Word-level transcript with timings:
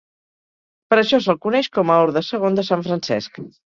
Per 0.93 0.97
això 1.01 1.19
se'l 1.25 1.39
coneix 1.45 1.69
com 1.77 1.91
a 1.91 1.99
orde 2.07 2.25
segon 2.31 2.59
de 2.61 2.65
Sant 2.71 2.87
Francesc. 2.89 3.43